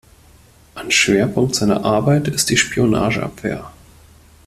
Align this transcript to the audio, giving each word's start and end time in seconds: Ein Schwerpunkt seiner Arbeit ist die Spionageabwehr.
Ein 0.73 0.89
Schwerpunkt 0.89 1.53
seiner 1.53 1.85
Arbeit 1.85 2.27
ist 2.27 2.49
die 2.49 2.57
Spionageabwehr. 2.57 3.71